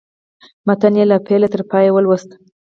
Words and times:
متن 0.67 0.93
یې 0.99 1.05
له 1.11 1.17
پیله 1.27 1.47
تر 1.53 1.61
پایه 1.71 1.91
ولوست. 1.93 2.29